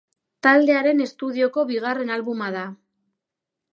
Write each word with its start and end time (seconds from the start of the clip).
Taldearen 0.45 1.03
estudioko 1.05 1.67
bigarren 1.73 2.13
albuma 2.17 2.49
da. 2.57 2.65